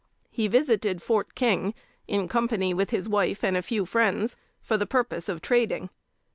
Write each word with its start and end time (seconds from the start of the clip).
He 0.31 0.47
visited 0.47 0.99
Fort 0.99 1.35
King, 1.35 1.75
in 2.07 2.27
company 2.27 2.73
with 2.73 2.89
his 2.89 3.07
wife 3.07 3.43
and 3.43 3.55
a 3.55 3.61
few 3.61 3.85
friends, 3.85 4.35
for 4.59 4.75
the 4.75 4.87
purpose 4.87 5.29
of 5.29 5.43
trading. 5.43 5.91